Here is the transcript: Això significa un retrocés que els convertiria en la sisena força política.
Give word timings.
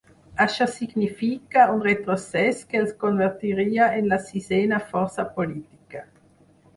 Això 0.43 0.65
significa 0.75 1.65
un 1.73 1.83
retrocés 1.87 2.63
que 2.71 2.81
els 2.83 2.95
convertiria 3.03 3.91
en 3.99 4.09
la 4.15 4.19
sisena 4.31 4.81
força 4.95 5.27
política. 5.37 6.03